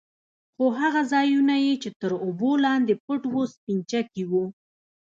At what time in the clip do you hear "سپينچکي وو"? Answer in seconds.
3.53-4.43